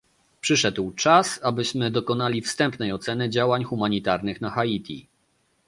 [0.41, 5.07] Przyszedł czas, abyśmy dokonali wstępnej oceny działań humanitarnych na Haiti